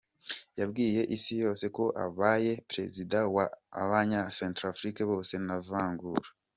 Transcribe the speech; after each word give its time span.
Yabwiye 0.59 1.01
isi 1.15 1.33
yose 1.43 1.65
ko 1.75 1.83
abaye 2.05 2.51
Perezida 2.69 3.17
wa 3.35 3.45
abanya 3.81 4.21
Centrafrique 4.37 5.01
bose 5.11 5.33
nta 5.45 5.57
vangura. 5.67 6.27